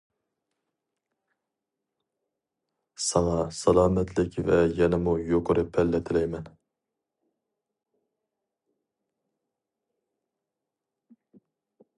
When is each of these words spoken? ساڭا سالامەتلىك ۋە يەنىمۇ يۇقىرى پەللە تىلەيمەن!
ساڭا 3.07 3.35
سالامەتلىك 3.57 4.39
ۋە 4.49 4.57
يەنىمۇ 4.81 5.13
يۇقىرى 5.27 5.67
پەللە 5.77 6.03
تىلەيمەن! 6.09 6.49